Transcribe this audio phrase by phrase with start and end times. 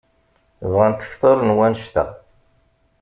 [0.71, 2.05] Bɣant kter n wannect-a.